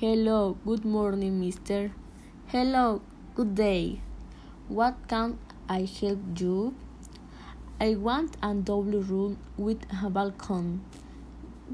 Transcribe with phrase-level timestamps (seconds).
[0.00, 1.92] Hello, good morning, mister.
[2.46, 3.02] Hello,
[3.34, 4.00] good day.
[4.66, 5.38] What can
[5.68, 6.74] I help you?
[7.78, 10.80] I want a double room with a balcony.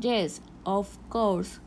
[0.01, 1.61] Yes, of course.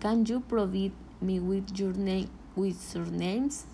[0.00, 3.66] Can you provide me with your name with surnames?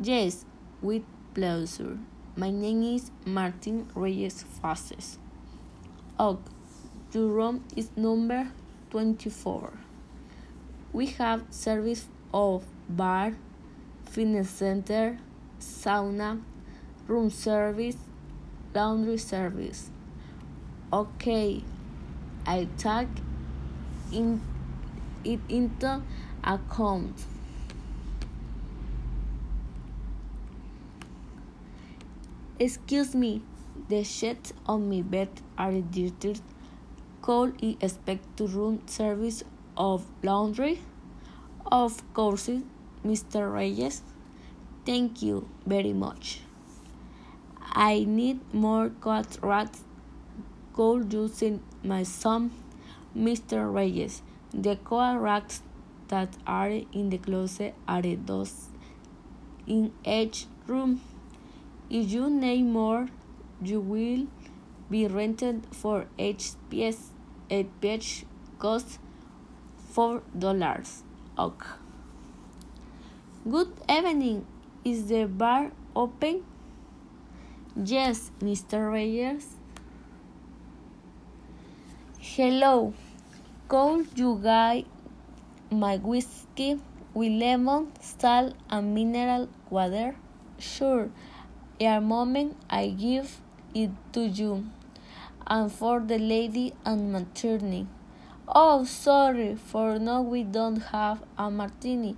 [0.00, 0.44] Yes,
[0.80, 1.02] with
[1.34, 1.98] pleasure.
[2.36, 5.18] My name is Martin Reyes Faces.
[6.20, 6.38] Oh,
[7.12, 8.52] your room is number
[8.90, 9.87] 24.
[10.92, 13.34] We have service of bar,
[14.06, 15.18] fitness center,
[15.60, 16.40] sauna,
[17.06, 17.96] room service,
[18.74, 19.90] laundry service.
[20.92, 21.62] Okay,
[22.46, 23.08] I take
[24.12, 24.40] in,
[25.24, 26.02] it into
[26.42, 27.14] account.
[32.58, 33.42] Excuse me,
[33.88, 36.36] the sheets on my bed are dirty.
[37.20, 39.44] Call I expect to room service
[39.78, 40.80] of laundry?
[41.70, 42.50] Of course,
[43.06, 43.52] Mr.
[43.52, 44.02] Reyes.
[44.84, 46.40] Thank you very much.
[47.72, 49.84] I need more cat rats.
[50.72, 52.50] Could you send my son,
[53.16, 53.72] Mr.
[53.72, 54.22] Reyes?
[54.52, 55.62] The cat rats
[56.08, 58.68] that are in the closet are those
[59.66, 61.00] in each room.
[61.90, 63.08] If you need more,
[63.62, 64.26] you will
[64.90, 67.10] be rented for each piece.
[67.50, 68.24] A piece
[68.58, 68.98] costs
[69.98, 71.02] four dollars.
[71.36, 71.66] Ok.
[73.50, 74.46] Good evening.
[74.84, 76.44] Is the bar open?
[77.74, 78.92] Yes, Mr.
[78.92, 79.58] Reyes.
[82.20, 82.94] Hello.
[83.66, 84.84] Could you guy
[85.72, 86.78] my whiskey
[87.12, 90.14] with lemon, salt, and mineral water?
[90.60, 91.10] Sure.
[91.80, 93.40] A moment, I give
[93.74, 94.64] it to you.
[95.44, 97.88] And for the lady and martini.
[98.50, 102.16] Oh, sorry, for now we don't have a martini.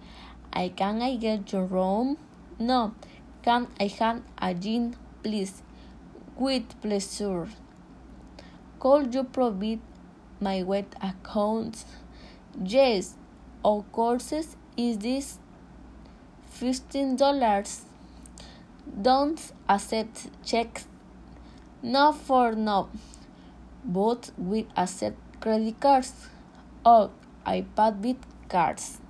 [0.53, 2.19] I can I get your room?
[2.57, 2.95] No.
[3.43, 5.63] Can I have a gin, please?
[6.37, 7.49] With pleasure.
[8.79, 9.81] Could you provide
[10.41, 11.85] my wet account?
[12.65, 13.15] Yes,
[13.65, 14.33] of course.
[14.77, 15.39] Is this
[16.49, 17.87] fifteen dollars?
[19.03, 20.87] Don't accept checks.
[21.83, 22.89] No for no.
[23.85, 26.13] But we accept credit cards.
[26.85, 27.11] or
[27.47, 28.17] iPad with
[28.49, 29.01] cards.